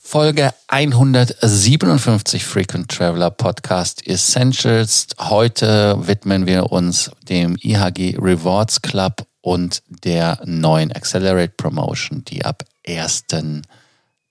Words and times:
Folge 0.00 0.54
157 0.68 2.44
Frequent 2.44 2.88
Traveler 2.88 3.30
Podcast 3.30 4.06
Essentials. 4.06 5.08
Heute 5.18 6.06
widmen 6.06 6.46
wir 6.46 6.72
uns 6.72 7.10
dem 7.28 7.56
IHG 7.60 8.16
Rewards 8.18 8.80
Club 8.80 9.26
und 9.40 9.82
der 9.88 10.40
neuen 10.44 10.92
Accelerate 10.92 11.52
Promotion, 11.56 12.24
die 12.24 12.44
ab 12.44 12.64
1. 12.86 13.24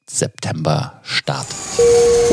September 0.09 0.93
startet. 1.03 1.53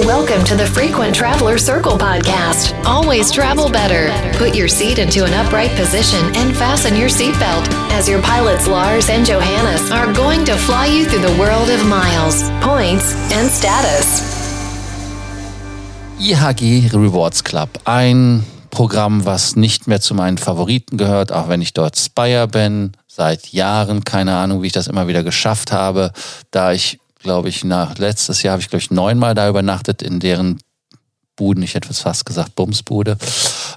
Welcome 0.07 0.45
to 0.45 0.55
the 0.55 0.65
Frequent 0.65 1.13
Traveler 1.13 1.59
Circle 1.59 1.99
podcast. 1.99 2.73
Always 2.85 3.33
travel 3.33 3.69
better. 3.69 4.13
Put 4.39 4.55
your 4.55 4.69
seat 4.69 4.99
into 4.99 5.25
an 5.25 5.35
upright 5.35 5.75
position 5.77 6.25
and 6.37 6.55
fasten 6.55 6.95
your 6.97 7.09
seatbelt 7.11 7.69
as 7.91 8.09
your 8.09 8.23
pilots 8.23 8.69
Lars 8.69 9.11
and 9.11 9.27
Johannes 9.27 9.91
are 9.91 10.13
going 10.13 10.45
to 10.45 10.57
fly 10.57 10.87
you 10.87 11.05
through 11.05 11.27
the 11.27 11.37
world 11.37 11.69
of 11.69 11.85
miles, 11.85 12.49
points 12.63 13.13
and 13.33 13.51
status. 13.51 14.23
IHG 16.21 16.93
Rewards 16.95 17.43
Club, 17.43 17.71
ein 17.87 18.45
Programm, 18.71 19.25
was 19.25 19.57
nicht 19.57 19.89
mehr 19.89 20.01
zu 20.01 20.15
meinen 20.15 20.39
Favoriten 20.39 20.97
gehört, 20.97 21.33
auch 21.33 21.49
wenn 21.49 21.61
ich 21.61 21.73
dort 21.75 21.99
Spire 21.99 22.47
bin, 22.47 22.93
seit 23.09 23.49
Jahren, 23.49 24.05
keine 24.05 24.37
Ahnung, 24.37 24.63
wie 24.63 24.69
ich 24.69 24.73
das 24.73 24.87
immer 24.87 25.09
wieder 25.09 25.25
geschafft 25.25 25.73
habe, 25.73 26.13
da 26.51 26.73
ich 26.73 26.99
glaube 27.25 27.49
ich, 27.49 27.65
nach 27.65 27.99
letztes 27.99 28.43
Jahr 28.45 28.53
habe 28.53 28.63
ich, 28.63 28.69
glaube 28.69 28.83
ich, 28.83 28.93
neunmal 28.93 29.35
da 29.35 29.49
übernachtet 29.49 30.03
in 30.03 30.21
deren 30.21 30.61
Buden, 31.37 31.63
ich 31.63 31.75
hätte 31.75 31.93
fast 31.93 32.25
gesagt 32.27 32.55
Bumsbude. 32.55 33.17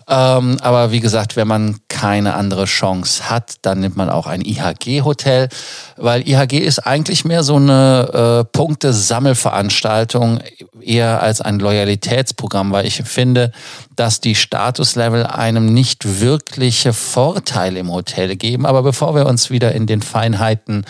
Ähm, 0.07 0.57
aber 0.61 0.91
wie 0.91 0.99
gesagt, 0.99 1.35
wenn 1.35 1.47
man 1.47 1.80
keine 1.88 2.35
andere 2.35 2.66
Chance 2.66 3.30
hat, 3.30 3.55
dann 3.63 3.80
nimmt 3.80 3.97
man 3.97 4.09
auch 4.09 4.27
ein 4.27 4.41
IHG-Hotel, 4.41 5.49
weil 5.97 6.27
IHG 6.27 6.59
ist 6.59 6.80
eigentlich 6.80 7.25
mehr 7.25 7.43
so 7.43 7.55
eine 7.55 8.45
äh, 8.45 8.57
Punkte-Sammelveranstaltung 8.57 10.39
eher 10.81 11.21
als 11.21 11.41
ein 11.41 11.59
Loyalitätsprogramm, 11.59 12.72
weil 12.72 12.85
ich 12.85 13.02
finde, 13.03 13.52
dass 13.95 14.22
die 14.22 14.35
Statuslevel 14.35 15.25
einem 15.25 15.73
nicht 15.73 16.22
wirkliche 16.22 16.94
Vorteile 16.94 17.80
im 17.80 17.91
Hotel 17.91 18.35
geben. 18.35 18.66
Aber 18.66 18.83
bevor 18.83 19.16
wir 19.16 19.25
uns 19.25 19.50
wieder 19.50 19.73
in 19.73 19.88
den 19.88 20.02
Feinheiten 20.02 20.85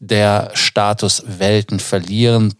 der 0.00 0.50
Statuswelten 0.54 1.78
verlieren. 1.78 2.54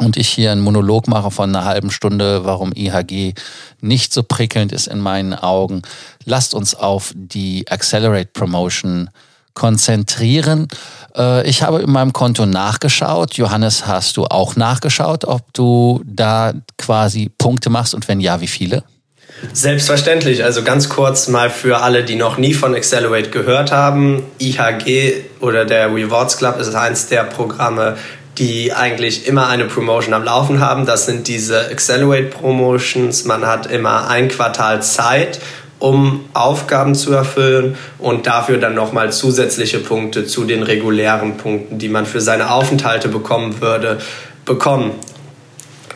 Und 0.00 0.16
ich 0.16 0.28
hier 0.28 0.50
einen 0.50 0.60
Monolog 0.60 1.06
mache 1.06 1.30
von 1.30 1.54
einer 1.54 1.64
halben 1.64 1.90
Stunde, 1.90 2.44
warum 2.44 2.72
IHG 2.74 3.34
nicht 3.80 4.12
so 4.12 4.24
prickelnd 4.24 4.72
ist 4.72 4.88
in 4.88 4.98
meinen 4.98 5.34
Augen. 5.34 5.82
Lasst 6.24 6.54
uns 6.54 6.74
auf 6.74 7.12
die 7.14 7.66
Accelerate 7.68 8.30
Promotion 8.32 9.08
konzentrieren. 9.54 10.66
Äh, 11.16 11.48
ich 11.48 11.62
habe 11.62 11.80
in 11.80 11.90
meinem 11.90 12.12
Konto 12.12 12.44
nachgeschaut. 12.44 13.34
Johannes, 13.34 13.86
hast 13.86 14.16
du 14.16 14.24
auch 14.24 14.56
nachgeschaut, 14.56 15.24
ob 15.24 15.52
du 15.54 16.02
da 16.04 16.52
quasi 16.76 17.30
Punkte 17.38 17.70
machst 17.70 17.94
und 17.94 18.08
wenn 18.08 18.20
ja, 18.20 18.40
wie 18.40 18.48
viele? 18.48 18.82
Selbstverständlich. 19.52 20.44
Also 20.44 20.62
ganz 20.62 20.88
kurz 20.88 21.28
mal 21.28 21.50
für 21.50 21.82
alle, 21.82 22.04
die 22.04 22.16
noch 22.16 22.38
nie 22.38 22.54
von 22.54 22.74
Accelerate 22.74 23.30
gehört 23.30 23.72
haben. 23.72 24.22
IHG 24.40 25.24
oder 25.40 25.64
der 25.64 25.94
Rewards 25.94 26.38
Club 26.38 26.58
ist 26.58 26.74
eins 26.74 27.08
der 27.08 27.24
Programme, 27.24 27.96
die 28.38 28.72
eigentlich 28.72 29.26
immer 29.26 29.48
eine 29.48 29.66
Promotion 29.66 30.14
am 30.14 30.24
Laufen 30.24 30.60
haben. 30.60 30.86
Das 30.86 31.06
sind 31.06 31.28
diese 31.28 31.68
Accelerate 31.70 32.24
Promotions. 32.24 33.24
Man 33.24 33.46
hat 33.46 33.66
immer 33.70 34.08
ein 34.08 34.28
Quartal 34.28 34.82
Zeit, 34.82 35.40
um 35.78 36.24
Aufgaben 36.32 36.94
zu 36.94 37.12
erfüllen 37.12 37.76
und 37.98 38.26
dafür 38.26 38.58
dann 38.58 38.74
nochmal 38.74 39.12
zusätzliche 39.12 39.78
Punkte 39.78 40.26
zu 40.26 40.44
den 40.44 40.62
regulären 40.62 41.36
Punkten, 41.36 41.78
die 41.78 41.88
man 41.88 42.06
für 42.06 42.20
seine 42.20 42.50
Aufenthalte 42.50 43.08
bekommen 43.08 43.60
würde, 43.60 43.98
bekommen. 44.44 44.92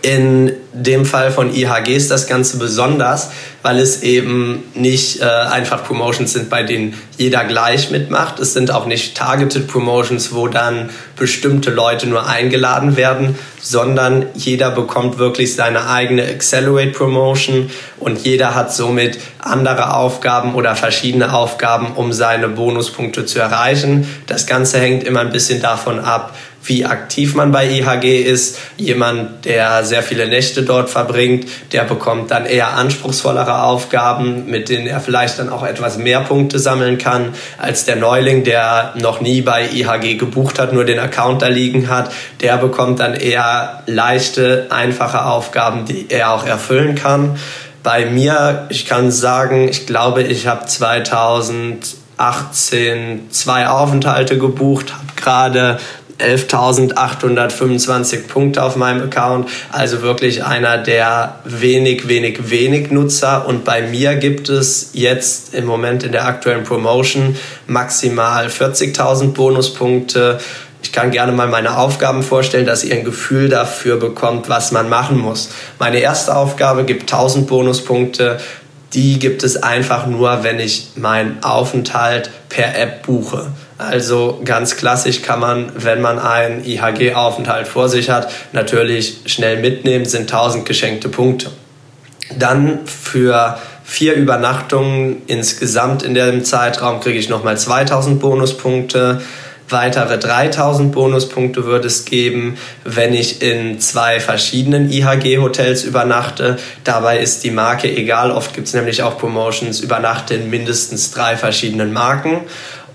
In 0.03 0.53
dem 0.73 1.05
Fall 1.05 1.33
von 1.33 1.53
IHG 1.53 1.97
ist 1.97 2.11
das 2.11 2.27
Ganze 2.27 2.59
besonders, 2.59 3.31
weil 3.63 3.81
es 3.81 4.03
eben 4.03 4.63
nicht 4.75 5.21
äh, 5.21 5.25
einfach 5.25 5.85
Promotions 5.85 6.33
sind, 6.33 6.49
bei 6.49 6.63
denen 6.63 6.95
jeder 7.17 7.45
gleich 7.45 7.91
mitmacht. 7.91 8.39
Es 8.39 8.53
sind 8.53 8.71
auch 8.71 8.87
nicht 8.87 9.17
targeted 9.17 9.67
Promotions, 9.67 10.33
wo 10.33 10.47
dann 10.47 10.91
bestimmte 11.17 11.71
Leute 11.71 12.07
nur 12.07 12.29
eingeladen 12.29 12.97
werden, 12.97 13.37
sondern 13.61 14.27
jeder 14.35 14.71
bekommt 14.71 15.19
wirklich 15.19 15.57
seine 15.57 15.89
eigene 15.89 16.23
Accelerate 16.23 16.93
Promotion 16.93 17.71
und 17.99 18.25
jeder 18.25 18.55
hat 18.55 18.73
somit 18.73 19.19
andere 19.41 19.95
Aufgaben 19.95 20.55
oder 20.55 20.77
verschiedene 20.77 21.35
Aufgaben, 21.35 21.93
um 21.97 22.13
seine 22.13 22.49
Bonuspunkte 22.49 23.27
zu 23.27 23.41
erreichen. 23.41 24.09
Das 24.27 24.47
Ganze 24.47 24.79
hängt 24.79 25.03
immer 25.03 25.21
ein 25.21 25.31
bisschen 25.31 25.61
davon 25.61 25.99
ab, 25.99 26.37
wie 26.65 26.85
aktiv 26.85 27.35
man 27.35 27.53
bei 27.53 27.69
IHG 27.69 28.23
ist. 28.23 28.59
Jemand, 28.77 29.45
der 29.45 29.85
sehr 29.85 30.03
viele 30.03 30.29
Nächte 30.29 30.63
dort 30.63 30.91
verbringt, 30.91 31.47
der 31.73 31.85
bekommt 31.85 32.31
dann 32.31 32.47
eher 32.47 32.77
anspruchsvollere 32.77 33.63
Aufgaben, 33.63 34.47
mit 34.47 34.69
denen 34.69 34.87
er 34.87 35.01
vielleicht 35.01 35.39
dann 35.39 35.49
auch 35.49 35.65
etwas 35.65 35.99
mehr 35.99 36.21
Punkte 36.21 36.59
sammeln 36.59 36.99
kann, 36.99 37.35
als 37.59 37.85
der 37.85 37.97
Neuling, 37.97 38.45
der 38.45 38.95
noch 38.97 39.21
nie 39.21 39.43
bei 39.43 39.69
IHG 39.73 40.17
gebucht 40.17 40.59
hat, 40.59 40.73
nur 40.73 40.85
den 40.85 40.99
Account 40.99 41.43
da 41.43 41.49
liegen 41.49 41.89
hat. 41.89 42.13
Der 42.41 42.57
bekommt 42.59 43.01
dann 43.01 43.15
eher 43.15 43.83
leichte, 43.87 44.67
einfache 44.71 45.25
Aufgaben, 45.25 45.87
die 45.87 46.07
er 46.11 46.33
auch 46.33 46.47
erfüllen 46.47 46.95
kann. 46.95 47.39
Bei 47.83 48.07
mir, 48.07 48.67
ich 48.71 48.87
kann 48.87 49.11
sagen, 49.11 49.69
ich 49.69 49.87
glaube, 49.87 50.23
ich 50.23 50.47
habe 50.47 50.67
2018 50.67 53.31
zwei 53.31 53.69
Aufenthalte 53.69 54.37
gebucht, 54.37 54.93
habe 54.93 55.07
gerade 55.17 55.79
11.825 56.19 58.27
Punkte 58.27 58.63
auf 58.63 58.77
meinem 58.77 59.05
Account. 59.05 59.49
Also 59.71 60.03
wirklich 60.03 60.45
einer 60.45 60.79
der 60.79 61.37
wenig, 61.45 62.09
wenig, 62.09 62.51
wenig 62.51 62.91
Nutzer. 62.91 63.47
Und 63.47 63.65
bei 63.65 63.83
mir 63.83 64.17
gibt 64.17 64.49
es 64.49 64.91
jetzt 64.93 65.55
im 65.55 65.67
Moment 65.67 66.03
in 66.03 66.13
der 66.13 66.27
aktuellen 66.27 66.65
Promotion 66.65 67.37
maximal 67.67 68.49
40.000 68.49 69.33
Bonuspunkte. 69.33 70.39
Ich 70.83 70.93
kann 70.93 71.11
gerne 71.11 71.33
mal 71.33 71.49
meine 71.49 71.79
Aufgaben 71.79 72.23
vorstellen, 72.23 72.67
dass 72.67 72.85
ihr 72.85 72.95
ein 72.95 73.05
Gefühl 73.05 73.49
dafür 73.49 73.97
bekommt, 73.97 74.49
was 74.49 74.73
man 74.73 74.89
machen 74.89 75.19
muss. 75.19 75.51
Meine 75.79 75.99
erste 75.99 76.37
Aufgabe 76.37 76.85
gibt 76.85 77.03
1000 77.03 77.47
Bonuspunkte. 77.47 78.39
Die 78.95 79.19
gibt 79.19 79.43
es 79.43 79.63
einfach 79.63 80.07
nur, 80.07 80.45
wenn 80.45 80.61
ich 80.61 80.93
meinen 80.97 81.43
Aufenthalt 81.43 82.31
per 82.49 82.79
App 82.79 83.03
buche. 83.03 83.51
Also 83.79 84.41
ganz 84.45 84.77
klassisch 84.77 85.23
kann 85.23 85.39
man, 85.39 85.71
wenn 85.77 86.01
man 86.01 86.19
einen 86.19 86.65
IHG-Aufenthalt 86.65 87.69
vor 87.69 87.89
sich 87.89 88.11
hat, 88.11 88.29
natürlich 88.53 89.21
schnell 89.27 89.61
mitnehmen, 89.61 90.05
sind 90.05 90.23
1000 90.23 90.67
geschenkte 90.67 91.09
Punkte. 91.09 91.51
Dann 92.37 92.81
für 92.87 93.59
vier 93.85 94.15
Übernachtungen 94.15 95.23
insgesamt 95.29 96.03
in 96.03 96.15
dem 96.15 96.45
Zeitraum 96.45 97.01
kriege 97.01 97.19
ich 97.19 97.29
nochmal 97.29 97.57
2000 97.57 98.21
Bonuspunkte. 98.21 99.23
Weitere 99.71 100.19
3000 100.19 100.93
Bonuspunkte 100.93 101.65
würde 101.65 101.87
es 101.87 102.05
geben, 102.05 102.57
wenn 102.85 103.15
ich 103.15 103.43
in 103.43 103.79
zwei 103.81 104.19
verschiedenen 104.19 104.91
IHG-Hotels 104.91 105.85
übernachte. 105.85 106.57
Dabei 106.85 107.19
ist 107.21 107.45
die 107.45 107.51
Marke 107.51 107.95
egal. 107.95 108.31
Oft 108.31 108.55
gibt 108.55 108.67
es 108.67 108.75
nämlich 108.75 109.03
auch 109.03 109.19
Promotions, 109.19 109.81
übernachte 109.81 110.35
in 110.35 110.51
mindestens 110.51 111.13
drei 111.13 111.37
verschiedenen 111.37 111.93
Marken. 111.93 112.41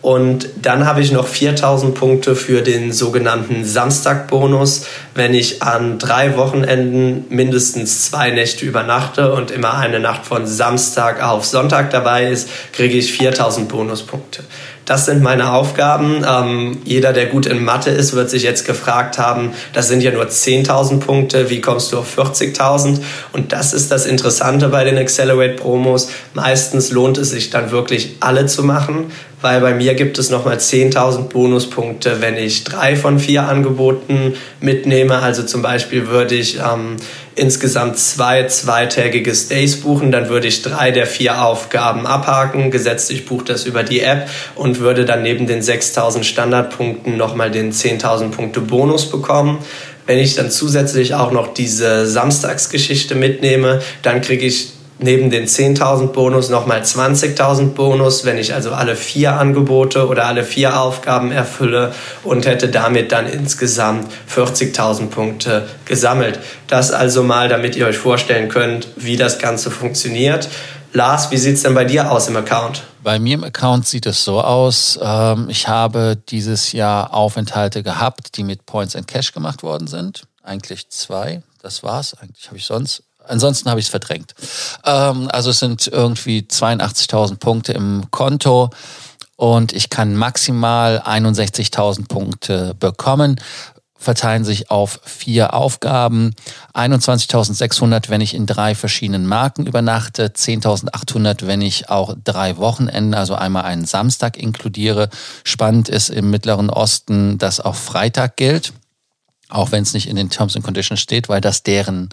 Und 0.04 0.50
dann 0.62 0.86
habe 0.86 1.00
ich 1.00 1.14
noch 1.14 1.26
4000 1.26 1.96
Punkte 1.96 2.36
für 2.36 2.62
den 2.62 2.92
sogenannten 2.92 3.64
Samstagbonus. 3.64 4.86
Wenn 5.16 5.34
ich 5.34 5.64
an 5.64 5.98
drei 5.98 6.36
Wochenenden 6.36 7.24
mindestens 7.30 8.12
zwei 8.12 8.30
Nächte 8.32 8.66
übernachte 8.66 9.32
und 9.34 9.50
immer 9.50 9.76
eine 9.76 10.02
Nacht 10.02 10.26
von 10.26 10.46
Samstag 10.46 11.24
auf 11.24 11.46
Sonntag 11.46 11.92
dabei 11.92 12.28
ist, 12.28 12.50
kriege 12.74 12.98
ich 12.98 13.14
4000 13.14 13.70
Bonuspunkte. 13.70 14.44
Das 14.86 15.06
sind 15.06 15.22
meine 15.24 15.54
Aufgaben. 15.54 16.26
Ähm, 16.28 16.82
jeder, 16.84 17.14
der 17.14 17.28
gut 17.28 17.46
in 17.46 17.64
Mathe 17.64 17.90
ist, 17.90 18.14
wird 18.14 18.30
sich 18.30 18.44
jetzt 18.44 18.66
gefragt 18.66 19.18
haben, 19.18 19.54
das 19.74 19.88
sind 19.88 20.02
ja 20.02 20.12
nur 20.12 20.26
10.000 20.26 21.00
Punkte, 21.00 21.50
wie 21.50 21.62
kommst 21.62 21.92
du 21.94 22.00
auf 22.00 22.18
40.000? 22.18 23.00
Und 23.32 23.54
das 23.54 23.74
ist 23.74 23.92
das 23.92 24.06
Interessante 24.06 24.70
bei 24.70 24.84
den 24.84 24.98
Accelerate 24.98 25.54
Promos. 25.56 26.10
Meistens 26.34 26.92
lohnt 26.92 27.18
es 27.18 27.30
sich 27.30 27.50
dann 27.50 27.72
wirklich 27.72 28.18
alle 28.20 28.46
zu 28.46 28.64
machen, 28.64 29.12
weil 29.42 29.62
bei 29.62 29.74
mir 29.74 29.94
gibt 29.94 30.18
es 30.20 30.30
nochmal 30.30 30.58
10.000 30.58 31.30
Bonuspunkte, 31.30 32.22
wenn 32.22 32.36
ich 32.36 32.64
drei 32.64 32.96
von 32.96 33.20
vier 33.20 33.44
Angeboten 33.44 34.36
mitnehme. 34.60 35.20
Also 35.20 35.44
zum 35.44 35.62
Beispiel 35.62 36.08
würde 36.08 36.36
ich 36.36 36.60
ähm, 36.60 36.98
insgesamt 37.36 37.98
zwei 37.98 38.48
zweitägige 38.48 39.34
Stays 39.34 39.82
buchen, 39.82 40.12
dann 40.12 40.30
würde 40.30 40.48
ich 40.48 40.62
drei 40.62 40.92
der 40.92 41.08
vier 41.08 41.44
Aufgaben 41.44 42.06
abhaken. 42.06 42.72
Gesetzt, 42.72 43.12
ich 43.12 43.26
buche 43.26 43.46
das 43.46 43.66
über 43.66 43.84
die 43.84 44.02
App 44.02 44.30
und 44.56 44.80
würde 44.80 45.06
dann 45.06 45.24
neben 45.24 45.48
den 45.48 45.62
6.000 45.62 46.24
Standardpunkten 46.24 47.18
nochmal 47.18 47.52
den 47.52 47.72
10.000 47.72 48.30
Punkte 48.30 48.62
Bonus 48.62 49.10
bekommen. 49.10 49.60
Wenn 50.06 50.20
ich 50.20 50.36
dann 50.36 50.52
zusätzlich 50.52 51.16
auch 51.16 51.32
noch 51.32 51.54
diese 51.54 52.06
Samstagsgeschichte 52.06 53.16
mitnehme, 53.16 53.82
dann 54.02 54.22
kriege 54.22 54.46
ich 54.46 54.74
neben 55.04 55.30
den 55.30 55.46
10.000 55.46 56.08
Bonus 56.08 56.50
nochmal 56.50 56.82
20.000 56.82 57.74
Bonus, 57.74 58.26
wenn 58.26 58.38
ich 58.38 58.54
also 58.54 58.72
alle 58.72 58.96
vier 58.96 59.38
Angebote 59.38 60.08
oder 60.08 60.26
alle 60.26 60.44
vier 60.44 60.80
Aufgaben 60.80 61.32
erfülle 61.32 61.94
und 62.24 62.46
hätte 62.46 62.70
damit 62.70 63.12
dann 63.12 63.28
insgesamt 63.28 64.12
40.000 64.34 65.08
Punkte 65.10 65.68
gesammelt. 65.86 66.40
Das 66.68 66.92
also 66.92 67.24
mal, 67.24 67.50
damit 67.50 67.76
ihr 67.76 67.86
euch 67.86 67.98
vorstellen 67.98 68.50
könnt, 68.50 68.88
wie 68.96 69.18
das 69.18 69.40
Ganze 69.40 69.70
funktioniert. 69.70 70.50
Lars, 70.94 71.32
wie 71.32 71.38
sieht 71.38 71.56
es 71.56 71.64
denn 71.64 71.74
bei 71.74 71.86
dir 71.86 72.12
aus 72.12 72.28
im 72.28 72.38
Account? 72.38 72.84
Bei 73.04 73.20
mir 73.20 73.34
im 73.34 73.44
Account 73.44 73.88
sieht 73.88 74.06
es 74.06 74.24
so 74.24 74.40
aus, 74.40 74.98
ähm, 75.02 75.48
ich 75.50 75.68
habe 75.68 76.16
dieses 76.30 76.72
Jahr 76.72 77.14
Aufenthalte 77.14 77.84
gehabt, 77.84 78.38
die 78.38 78.44
mit 78.44 78.66
Points 78.66 78.96
and 78.96 79.08
Cash 79.08 79.34
gemacht 79.34 79.64
worden 79.64 79.88
sind. 79.88 80.24
Eigentlich 80.44 80.90
zwei, 80.90 81.42
das 81.62 81.84
war's. 81.84 82.14
Eigentlich 82.14 82.48
habe 82.48 82.58
ich 82.58 82.66
sonst 82.66 83.04
Ansonsten 83.28 83.70
habe 83.70 83.80
ich 83.80 83.88
es 83.88 83.92
verdrängt. 83.92 84.34
Ähm, 84.86 85.30
also 85.32 85.50
es 85.50 85.60
sind 85.60 85.88
irgendwie 85.88 86.42
82.000 86.42 87.38
Punkte 87.38 87.74
im 87.74 88.06
Konto 88.12 88.70
und 89.36 89.74
ich 89.74 89.90
kann 89.90 90.16
maximal 90.16 91.02
61.000 91.06 92.08
Punkte 92.08 92.76
bekommen 92.80 93.40
verteilen 94.04 94.44
sich 94.44 94.70
auf 94.70 95.00
vier 95.04 95.54
Aufgaben. 95.54 96.36
21.600, 96.74 98.10
wenn 98.10 98.22
ich 98.22 98.36
in 98.36 98.46
drei 98.46 98.76
verschiedenen 98.76 99.26
Marken 99.26 99.66
übernachte. 99.66 100.28
10.800, 100.28 101.48
wenn 101.48 101.62
ich 101.62 101.90
auch 101.90 102.16
drei 102.24 102.58
Wochenenden, 102.58 103.16
also 103.16 103.34
einmal 103.34 103.64
einen 103.64 103.86
Samstag 103.86 104.38
inkludiere. 104.38 105.10
Spannend 105.44 105.90
ist 105.90 106.10
im 106.10 106.30
Mittleren 106.30 106.70
Osten, 106.70 107.38
dass 107.38 107.60
auch 107.60 107.76
Freitag 107.76 108.36
gilt. 108.36 108.74
Auch 109.50 109.72
wenn 109.72 109.84
es 109.84 109.94
nicht 109.94 110.08
in 110.08 110.16
den 110.16 110.30
Terms 110.30 110.56
and 110.56 110.66
Conditions 110.66 111.00
steht, 111.00 111.30
weil 111.30 111.42
das 111.42 111.64
deren 111.64 112.10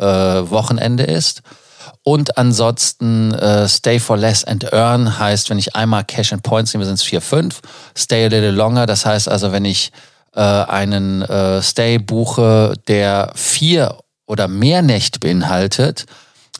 äh, 0.00 0.50
Wochenende 0.50 1.04
ist. 1.04 1.42
Und 2.02 2.38
ansonsten 2.38 3.32
äh, 3.34 3.68
Stay 3.68 3.98
for 3.98 4.16
Less 4.16 4.44
and 4.44 4.72
Earn 4.72 5.18
heißt, 5.18 5.50
wenn 5.50 5.58
ich 5.58 5.76
einmal 5.76 6.04
Cash 6.04 6.32
and 6.32 6.42
Points 6.42 6.72
nehme, 6.72 6.84
sind 6.84 6.94
es 6.94 7.02
4, 7.02 7.20
5. 7.20 7.60
Stay 7.96 8.24
a 8.24 8.28
little 8.28 8.50
longer, 8.50 8.86
das 8.86 9.04
heißt 9.04 9.28
also, 9.28 9.52
wenn 9.52 9.64
ich 9.64 9.92
äh, 10.34 10.40
einen 10.40 11.22
äh, 11.22 11.62
Stay 11.62 11.98
buche, 11.98 12.74
der 12.88 13.32
vier 13.34 13.98
oder 14.26 14.48
mehr 14.48 14.82
Nächte 14.82 15.18
beinhaltet, 15.18 16.06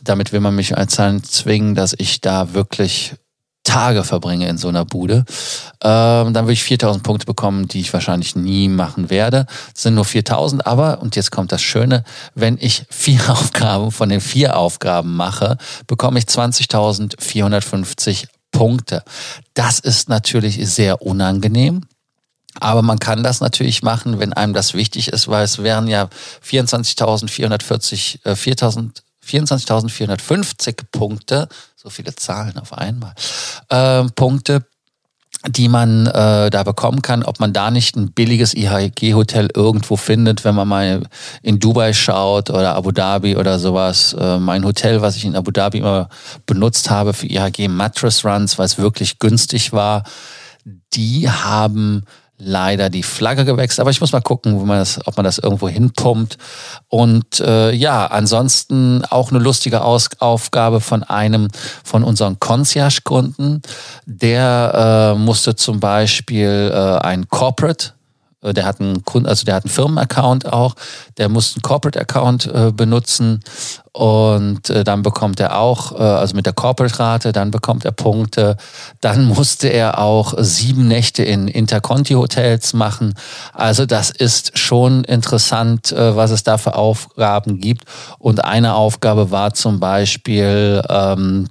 damit 0.02 0.32
will 0.32 0.40
man 0.40 0.54
mich 0.54 0.76
als 0.76 0.96
zwingen, 0.96 1.74
dass 1.74 1.94
ich 1.96 2.20
da 2.20 2.52
wirklich 2.54 3.14
Tage 3.62 4.04
verbringe 4.04 4.48
in 4.48 4.58
so 4.58 4.68
einer 4.68 4.84
Bude, 4.84 5.24
ähm, 5.82 6.32
dann 6.32 6.44
würde 6.44 6.52
ich 6.52 6.62
4000 6.62 7.02
Punkte 7.02 7.26
bekommen, 7.26 7.68
die 7.68 7.80
ich 7.80 7.92
wahrscheinlich 7.92 8.34
nie 8.34 8.68
machen 8.68 9.10
werde. 9.10 9.46
Das 9.72 9.82
sind 9.82 9.94
nur 9.94 10.04
4000, 10.04 10.66
aber, 10.66 11.02
und 11.02 11.16
jetzt 11.16 11.30
kommt 11.30 11.52
das 11.52 11.62
Schöne, 11.62 12.04
wenn 12.34 12.58
ich 12.60 12.84
vier 12.90 13.20
Aufgaben 13.30 13.92
von 13.92 14.08
den 14.08 14.20
vier 14.20 14.56
Aufgaben 14.56 15.14
mache, 15.14 15.58
bekomme 15.86 16.18
ich 16.18 16.24
20.450 16.24 18.26
Punkte. 18.50 19.04
Das 19.54 19.78
ist 19.78 20.08
natürlich 20.08 20.58
sehr 20.68 21.02
unangenehm. 21.02 21.82
Aber 22.58 22.82
man 22.82 22.98
kann 22.98 23.22
das 23.22 23.40
natürlich 23.40 23.84
machen, 23.84 24.18
wenn 24.18 24.32
einem 24.32 24.54
das 24.54 24.74
wichtig 24.74 25.06
ist, 25.08 25.28
weil 25.28 25.44
es 25.44 25.62
wären 25.62 25.86
ja 25.86 26.08
24.440, 26.44 28.24
äh, 28.24 28.34
24.450 29.30 30.80
Punkte 30.90 31.48
so 31.82 31.88
viele 31.88 32.14
Zahlen 32.14 32.58
auf 32.58 32.76
einmal, 32.76 33.14
äh, 33.70 34.04
Punkte, 34.14 34.66
die 35.48 35.68
man 35.68 36.06
äh, 36.06 36.50
da 36.50 36.62
bekommen 36.62 37.00
kann, 37.00 37.22
ob 37.22 37.40
man 37.40 37.54
da 37.54 37.70
nicht 37.70 37.96
ein 37.96 38.12
billiges 38.12 38.52
IHG-Hotel 38.52 39.48
irgendwo 39.54 39.96
findet, 39.96 40.44
wenn 40.44 40.54
man 40.54 40.68
mal 40.68 41.02
in 41.40 41.58
Dubai 41.58 41.94
schaut 41.94 42.50
oder 42.50 42.74
Abu 42.74 42.90
Dhabi 42.92 43.36
oder 43.36 43.58
sowas. 43.58 44.12
Äh, 44.12 44.38
mein 44.38 44.64
Hotel, 44.64 45.00
was 45.00 45.16
ich 45.16 45.24
in 45.24 45.36
Abu 45.36 45.50
Dhabi 45.50 45.78
immer 45.78 46.10
benutzt 46.44 46.90
habe 46.90 47.14
für 47.14 47.26
IHG 47.26 47.68
Mattress 47.68 48.22
Runs, 48.22 48.58
weil 48.58 48.66
es 48.66 48.76
wirklich 48.76 49.18
günstig 49.18 49.72
war, 49.72 50.04
die 50.92 51.30
haben 51.30 52.04
leider 52.40 52.90
die 52.90 53.02
Flagge 53.02 53.44
gewechselt. 53.44 53.80
Aber 53.80 53.90
ich 53.90 54.00
muss 54.00 54.12
mal 54.12 54.20
gucken, 54.20 54.66
man 54.66 54.78
das, 54.78 55.06
ob 55.06 55.16
man 55.16 55.24
das 55.24 55.38
irgendwo 55.38 55.68
hinpumpt. 55.68 56.38
Und 56.88 57.40
äh, 57.40 57.72
ja, 57.72 58.06
ansonsten 58.06 59.04
auch 59.08 59.30
eine 59.30 59.38
lustige 59.38 59.82
Aus 59.82 60.08
Aufgabe 60.18 60.80
von 60.80 61.02
einem 61.02 61.48
von 61.84 62.02
unseren 62.02 62.40
Concierge-Kunden. 62.40 63.62
Der 64.06 65.14
äh, 65.14 65.18
musste 65.18 65.54
zum 65.54 65.80
Beispiel 65.80 66.72
äh, 66.72 66.98
ein 67.06 67.28
Corporate 67.28 67.92
der 68.42 68.64
hat 68.64 68.80
einen 68.80 69.04
Kunden, 69.04 69.28
also 69.28 69.44
der 69.44 69.56
hat 69.56 69.64
einen 69.64 69.72
Firmenaccount 69.72 70.50
auch, 70.50 70.74
der 71.18 71.28
muss 71.28 71.54
einen 71.54 71.62
Corporate-Account 71.62 72.46
äh, 72.46 72.72
benutzen 72.72 73.40
und 73.92 74.70
äh, 74.70 74.84
dann 74.84 75.02
bekommt 75.02 75.40
er 75.40 75.58
auch, 75.58 75.92
äh, 75.92 76.02
also 76.02 76.36
mit 76.36 76.46
der 76.46 76.52
Corporate-Rate, 76.52 77.32
dann 77.32 77.50
bekommt 77.50 77.84
er 77.84 77.92
Punkte. 77.92 78.56
Dann 79.00 79.24
musste 79.28 79.68
er 79.68 79.98
auch 79.98 80.34
sieben 80.38 80.86
Nächte 80.86 81.24
in 81.24 81.48
Interconti-Hotels 81.48 82.72
machen. 82.72 83.14
Also 83.52 83.86
das 83.86 84.10
ist 84.10 84.58
schon 84.58 85.04
interessant, 85.04 85.92
äh, 85.92 86.14
was 86.14 86.30
es 86.30 86.44
da 86.44 86.56
für 86.56 86.76
Aufgaben 86.76 87.58
gibt. 87.58 87.84
Und 88.18 88.44
eine 88.44 88.74
Aufgabe 88.74 89.30
war 89.30 89.54
zum 89.54 89.80
Beispiel, 89.80 90.82
ähm, 90.88 91.48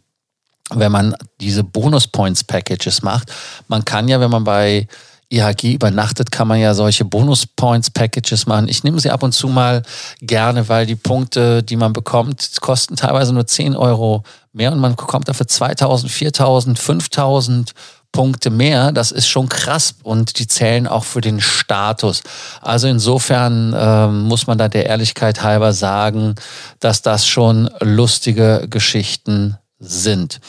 wenn 0.72 0.92
man 0.92 1.16
diese 1.42 1.64
Bonus-Points-Packages 1.64 3.02
macht. 3.02 3.32
Man 3.68 3.86
kann 3.86 4.08
ja, 4.08 4.20
wenn 4.20 4.32
man 4.32 4.44
bei 4.44 4.88
IHG 5.32 5.74
übernachtet, 5.74 6.32
kann 6.32 6.48
man 6.48 6.60
ja 6.60 6.74
solche 6.74 7.06
Bonus-Points-Packages 7.06 8.48
machen. 8.48 8.68
Ich 8.68 8.84
nehme 8.84 9.00
sie 9.00 9.12
ab 9.12 9.24
und 9.24 9.32
zu 9.32 9.48
mal 9.48 9.84
gerne, 10.22 10.70
weil 10.70 10.86
die 10.86 10.96
Punkte, 10.96 11.62
die 11.62 11.76
man 11.76 11.94
bekommt, 11.94 12.58
kosten 12.62 12.96
teilweise 12.96 13.34
nur 13.34 13.46
10 13.46 13.76
Euro 13.76 14.24
mehr 14.54 14.72
und 14.72 14.80
man 14.80 14.96
bekommt 14.96 15.30
dafür 15.30 15.48
2000, 15.48 16.12
4000, 16.12 16.80
5000 16.80 17.74
Punkte 18.12 18.50
mehr. 18.50 18.92
Das 18.92 19.12
ist 19.12 19.28
schon 19.28 19.50
krass 19.50 19.96
und 20.02 20.40
die 20.40 20.48
zählen 20.48 20.88
auch 20.88 21.04
für 21.04 21.22
den 21.22 21.42
Status. 21.42 22.24
Also 22.62 22.88
insofern 22.88 23.76
ähm, 23.78 24.22
muss 24.22 24.48
man 24.48 24.58
da 24.58 24.68
der 24.68 24.88
Ehrlichkeit 24.88 25.44
halber 25.44 25.74
sagen, 25.74 26.36
dass 26.80 27.04
das 27.04 27.28
schon 27.28 27.70
lustige 27.82 28.66
Geschichten 28.68 29.58
sind. 29.80 30.40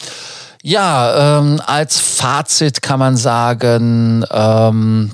Ja, 0.62 1.38
ähm, 1.38 1.60
als 1.64 1.98
Fazit 1.98 2.82
kann 2.82 2.98
man 2.98 3.16
sagen, 3.16 4.24
ähm, 4.30 5.12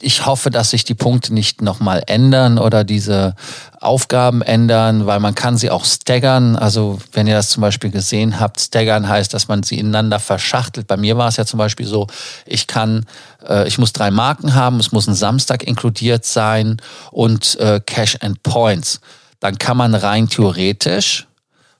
ich 0.00 0.26
hoffe, 0.26 0.50
dass 0.50 0.70
sich 0.70 0.84
die 0.84 0.94
Punkte 0.94 1.34
nicht 1.34 1.60
nochmal 1.60 2.04
ändern 2.06 2.58
oder 2.58 2.84
diese 2.84 3.34
Aufgaben 3.80 4.42
ändern, 4.42 5.06
weil 5.06 5.18
man 5.18 5.34
kann 5.34 5.56
sie 5.56 5.70
auch 5.70 5.84
staggern. 5.84 6.56
Also 6.56 6.98
wenn 7.12 7.26
ihr 7.26 7.34
das 7.34 7.50
zum 7.50 7.62
Beispiel 7.62 7.90
gesehen 7.90 8.38
habt, 8.38 8.60
staggern 8.60 9.08
heißt, 9.08 9.34
dass 9.34 9.48
man 9.48 9.64
sie 9.64 9.78
ineinander 9.78 10.20
verschachtelt. 10.20 10.86
Bei 10.86 10.96
mir 10.96 11.16
war 11.16 11.28
es 11.28 11.36
ja 11.36 11.44
zum 11.44 11.58
Beispiel 11.58 11.86
so, 11.86 12.06
ich 12.46 12.66
kann, 12.68 13.06
äh, 13.48 13.66
ich 13.66 13.78
muss 13.78 13.92
drei 13.92 14.10
Marken 14.10 14.54
haben, 14.54 14.78
es 14.78 14.92
muss 14.92 15.08
ein 15.08 15.14
Samstag 15.14 15.64
inkludiert 15.64 16.24
sein 16.24 16.80
und 17.10 17.58
äh, 17.58 17.80
Cash 17.84 18.18
and 18.20 18.42
Points. 18.44 19.00
Dann 19.40 19.58
kann 19.58 19.76
man 19.76 19.94
rein 19.94 20.28
theoretisch 20.28 21.27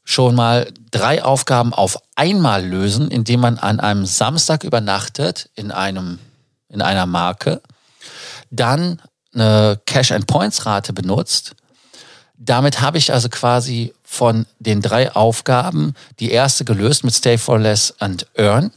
schon 0.08 0.34
mal 0.34 0.72
drei 0.90 1.22
Aufgaben 1.22 1.74
auf 1.74 1.98
einmal 2.16 2.64
lösen, 2.64 3.10
indem 3.10 3.40
man 3.40 3.58
an 3.58 3.78
einem 3.78 4.06
Samstag 4.06 4.64
übernachtet 4.64 5.50
in 5.54 5.70
einem 5.70 6.18
in 6.70 6.80
einer 6.80 7.04
Marke, 7.04 7.60
dann 8.50 9.02
eine 9.34 9.78
Cash 9.84 10.12
and 10.12 10.26
Points 10.26 10.64
Rate 10.64 10.94
benutzt. 10.94 11.56
Damit 12.38 12.80
habe 12.80 12.96
ich 12.96 13.12
also 13.12 13.28
quasi 13.28 13.92
von 14.02 14.46
den 14.58 14.80
drei 14.80 15.14
Aufgaben 15.14 15.92
die 16.20 16.30
erste 16.30 16.64
gelöst 16.64 17.04
mit 17.04 17.14
Stay 17.14 17.36
for 17.36 17.58
Less 17.58 17.94
and 17.98 18.26
Earn. 18.34 18.72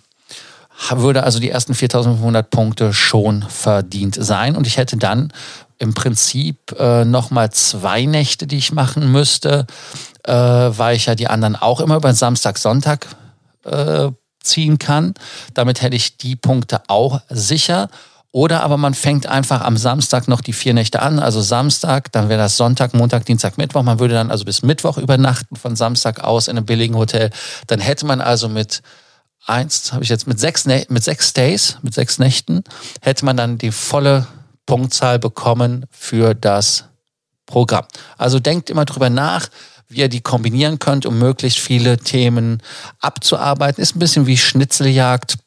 Würde 0.90 1.24
also 1.24 1.40
die 1.40 1.50
ersten 1.50 1.74
4500 1.74 2.50
Punkte 2.50 2.94
schon 2.94 3.44
verdient 3.44 4.18
sein 4.20 4.56
und 4.56 4.68
ich 4.68 4.78
hätte 4.78 4.98
dann 4.98 5.32
im 5.78 5.94
Prinzip 5.94 6.76
äh, 6.78 7.06
nochmal 7.06 7.52
zwei 7.52 8.06
Nächte, 8.06 8.46
die 8.46 8.58
ich 8.58 8.72
machen 8.72 9.12
müsste 9.12 9.66
äh, 10.24 10.34
weil 10.34 10.96
ich 10.96 11.06
ja 11.06 11.16
die 11.16 11.28
anderen 11.28 11.56
auch 11.56 11.80
immer 11.80 11.96
über 11.96 12.14
Samstag, 12.14 12.58
Sonntag 12.58 13.08
äh, 13.66 14.10
ziehen 14.42 14.80
kann. 14.80 15.14
Damit 15.54 15.82
hätte 15.82 15.96
ich 15.96 16.18
die 16.18 16.36
Punkte 16.36 16.82
auch 16.88 17.22
sicher. 17.30 17.90
Oder 18.34 18.64
aber 18.64 18.78
man 18.78 18.94
fängt 18.94 19.28
einfach 19.28 19.62
am 19.62 19.76
Samstag 19.76 20.30
noch 20.30 20.40
die 20.40 20.54
vier 20.54 20.74
Nächte 20.74 21.02
an, 21.02 21.20
also 21.20 21.42
Samstag, 21.42 22.14
dann 22.14 22.30
wäre 22.30 22.40
das 22.40 22.56
Sonntag, 22.56 22.94
Montag, 22.94 23.26
Dienstag, 23.26 23.58
Mittwoch. 23.58 23.84
Man 23.84 24.00
würde 24.00 24.14
dann 24.14 24.32
also 24.32 24.46
bis 24.46 24.62
Mittwoch 24.62 24.98
übernachten 24.98 25.58
von 25.58 25.76
Samstag 25.76 26.24
aus 26.24 26.48
in 26.48 26.56
einem 26.56 26.66
billigen 26.66 26.96
Hotel. 26.96 27.30
Dann 27.68 27.82
hätte 27.82 28.06
man 28.06 28.22
also 28.22 28.48
mit 28.48 28.84
eins, 29.46 29.94
habe 29.94 30.04
ich 30.04 30.10
jetzt 30.10 30.28
mit 30.28 30.40
sechs, 30.40 30.66
mit 30.66 31.04
sechs 31.04 31.30
Stays, 31.30 31.78
mit 31.82 31.94
sechs 31.94 32.20
Nächten, 32.20 32.64
hätte 33.02 33.26
man 33.26 33.38
dann 33.38 33.58
die 33.58 33.72
volle 33.72 34.28
Punktzahl 34.66 35.20
bekommen 35.20 35.86
für 35.92 36.34
das 36.34 36.86
Programm. 37.46 37.86
Also 38.18 38.40
denkt 38.40 38.70
immer 38.70 38.86
drüber 38.86 39.10
nach, 39.10 39.50
wie 39.88 40.00
ihr 40.00 40.10
die 40.10 40.22
kombinieren 40.22 40.80
könnt, 40.80 41.06
um 41.06 41.20
möglichst 41.20 41.60
viele 41.60 41.98
Themen 41.98 42.64
abzuarbeiten. 43.00 43.82
Ist 43.82 43.96
ein 43.96 44.00
bisschen 44.00 44.28
wie 44.28 44.38
Schnitzeljagd 44.38 45.38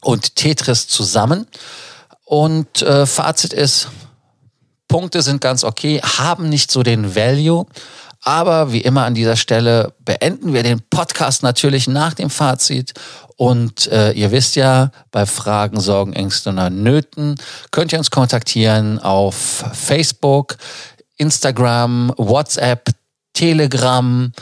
und 0.00 0.36
Tetris 0.36 0.88
zusammen. 0.88 1.46
Und 2.24 2.82
äh, 2.82 3.04
Fazit 3.04 3.52
ist, 3.52 3.88
Punkte 4.88 5.22
sind 5.22 5.40
ganz 5.40 5.64
okay, 5.64 6.00
haben 6.00 6.48
nicht 6.48 6.70
so 6.70 6.82
den 6.82 7.14
Value. 7.14 7.66
Aber 8.24 8.72
wie 8.72 8.80
immer 8.80 9.04
an 9.04 9.14
dieser 9.14 9.36
Stelle 9.36 9.92
beenden 10.00 10.54
wir 10.54 10.62
den 10.62 10.80
Podcast 10.88 11.42
natürlich 11.42 11.86
nach 11.86 12.14
dem 12.14 12.30
Fazit. 12.30 12.94
Und 13.36 13.86
äh, 13.92 14.12
ihr 14.12 14.30
wisst 14.30 14.56
ja, 14.56 14.90
bei 15.10 15.26
Fragen, 15.26 15.78
Sorgen, 15.78 16.14
Ängsten 16.14 16.54
oder 16.54 16.70
Nöten 16.70 17.34
könnt 17.70 17.92
ihr 17.92 17.98
uns 17.98 18.10
kontaktieren 18.10 18.98
auf 18.98 19.64
Facebook, 19.74 20.56
Instagram, 21.16 22.12
WhatsApp, 22.16 22.88
Telegram. 23.34 24.32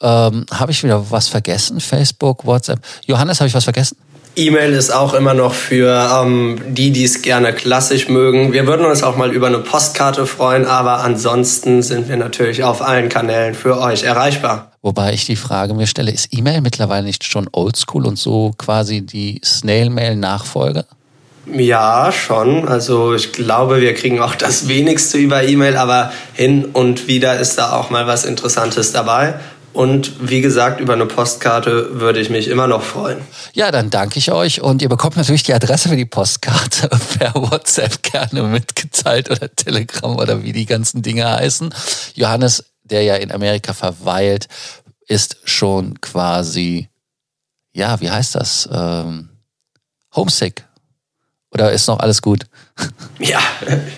Ähm, 0.00 0.46
habe 0.52 0.70
ich 0.70 0.84
wieder 0.84 1.10
was 1.10 1.28
vergessen? 1.28 1.80
Facebook, 1.80 2.46
WhatsApp. 2.46 2.80
Johannes, 3.06 3.40
habe 3.40 3.48
ich 3.48 3.54
was 3.54 3.64
vergessen? 3.64 3.96
E-Mail 4.34 4.72
ist 4.72 4.90
auch 4.90 5.12
immer 5.12 5.34
noch 5.34 5.52
für 5.52 6.08
ähm, 6.22 6.58
die, 6.68 6.90
die 6.90 7.04
es 7.04 7.20
gerne 7.20 7.52
klassisch 7.52 8.08
mögen. 8.08 8.52
Wir 8.52 8.66
würden 8.66 8.86
uns 8.86 9.02
auch 9.02 9.16
mal 9.16 9.30
über 9.30 9.48
eine 9.48 9.58
Postkarte 9.58 10.26
freuen, 10.26 10.64
aber 10.64 11.00
ansonsten 11.00 11.82
sind 11.82 12.08
wir 12.08 12.16
natürlich 12.16 12.64
auf 12.64 12.80
allen 12.80 13.10
Kanälen 13.10 13.54
für 13.54 13.78
euch 13.78 14.04
erreichbar. 14.04 14.72
Wobei 14.80 15.12
ich 15.12 15.26
die 15.26 15.36
Frage 15.36 15.74
mir 15.74 15.86
stelle, 15.86 16.10
ist 16.10 16.28
E-Mail 16.32 16.62
mittlerweile 16.62 17.04
nicht 17.04 17.24
schon 17.24 17.48
oldschool 17.52 18.06
und 18.06 18.18
so 18.18 18.52
quasi 18.56 19.02
die 19.02 19.40
Snail-Mail-Nachfolge? 19.44 20.86
Ja, 21.52 22.10
schon. 22.12 22.66
Also 22.66 23.14
ich 23.14 23.32
glaube, 23.32 23.80
wir 23.80 23.94
kriegen 23.94 24.20
auch 24.20 24.34
das 24.34 24.68
wenigste 24.68 25.18
über 25.18 25.42
E-Mail, 25.42 25.76
aber 25.76 26.12
hin 26.32 26.64
und 26.64 27.06
wieder 27.06 27.38
ist 27.38 27.58
da 27.58 27.72
auch 27.72 27.90
mal 27.90 28.06
was 28.06 28.24
Interessantes 28.24 28.92
dabei. 28.92 29.34
Und 29.72 30.28
wie 30.28 30.42
gesagt, 30.42 30.80
über 30.80 30.92
eine 30.92 31.06
Postkarte 31.06 32.00
würde 32.00 32.20
ich 32.20 32.28
mich 32.28 32.48
immer 32.48 32.66
noch 32.66 32.82
freuen. 32.82 33.22
Ja, 33.54 33.70
dann 33.70 33.88
danke 33.88 34.18
ich 34.18 34.30
euch 34.30 34.60
und 34.60 34.82
ihr 34.82 34.88
bekommt 34.88 35.16
natürlich 35.16 35.44
die 35.44 35.54
Adresse 35.54 35.88
für 35.88 35.96
die 35.96 36.04
Postkarte 36.04 36.88
per 37.18 37.34
WhatsApp 37.34 38.02
gerne 38.02 38.42
mitgeteilt 38.42 39.30
oder 39.30 39.54
Telegram 39.54 40.16
oder 40.16 40.42
wie 40.42 40.52
die 40.52 40.66
ganzen 40.66 41.02
Dinge 41.02 41.26
heißen. 41.26 41.74
Johannes, 42.14 42.64
der 42.82 43.02
ja 43.02 43.16
in 43.16 43.32
Amerika 43.32 43.72
verweilt, 43.72 44.48
ist 45.06 45.38
schon 45.44 46.00
quasi, 46.00 46.88
ja, 47.72 48.00
wie 48.00 48.10
heißt 48.10 48.34
das? 48.34 48.68
Ähm, 48.70 49.30
homesick. 50.14 50.66
Oder 51.50 51.72
ist 51.72 51.86
noch 51.86 51.98
alles 51.98 52.20
gut? 52.22 52.44
Ja, 53.18 53.40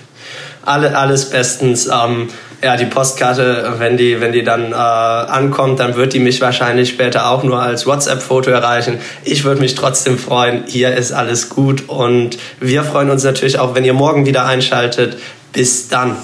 alle, 0.62 0.96
alles 0.96 1.30
bestens. 1.30 1.86
Ähm, 1.86 2.30
ja, 2.64 2.78
die 2.78 2.86
Postkarte, 2.86 3.74
wenn 3.76 3.98
die, 3.98 4.22
wenn 4.22 4.32
die 4.32 4.42
dann 4.42 4.72
äh, 4.72 4.74
ankommt, 4.74 5.80
dann 5.80 5.96
wird 5.96 6.14
die 6.14 6.18
mich 6.18 6.40
wahrscheinlich 6.40 6.88
später 6.88 7.28
auch 7.28 7.42
nur 7.42 7.60
als 7.60 7.86
WhatsApp-Foto 7.86 8.50
erreichen. 8.50 9.00
Ich 9.22 9.44
würde 9.44 9.60
mich 9.60 9.74
trotzdem 9.74 10.18
freuen. 10.18 10.64
Hier 10.66 10.96
ist 10.96 11.12
alles 11.12 11.50
gut 11.50 11.90
und 11.90 12.38
wir 12.60 12.82
freuen 12.82 13.10
uns 13.10 13.22
natürlich 13.22 13.58
auch, 13.58 13.74
wenn 13.74 13.84
ihr 13.84 13.92
morgen 13.92 14.24
wieder 14.24 14.46
einschaltet. 14.46 15.18
Bis 15.52 15.88
dann. 15.88 16.16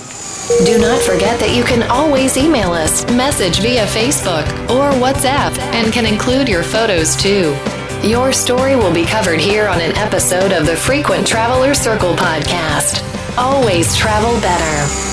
Do 0.64 0.78
not 0.78 0.99
forget 1.02 1.38
that 1.40 1.54
you 1.54 1.62
can 1.62 1.82
always 1.90 2.37
email 2.37 2.70
us, 2.70 3.06
message 3.12 3.61
via 3.62 3.87
Facebook 3.87 4.44
or 4.70 4.90
WhatsApp, 4.99 5.52
and 5.75 5.92
can 5.92 6.06
include 6.06 6.49
your 6.49 6.64
photos 6.64 7.14
too. 7.16 7.54
Your 8.02 8.32
story 8.32 8.76
will 8.76 8.92
be 8.92 9.04
covered 9.04 9.40
here 9.40 9.68
on 9.68 9.78
an 9.80 9.94
episode 9.99 10.52
of 10.52 10.64
the 10.64 10.75
Frequent 10.75 11.26
Traveler 11.26 11.75
Circle 11.75 12.14
podcast. 12.14 13.04
Always 13.37 13.94
travel 13.94 14.40
better. 14.40 15.10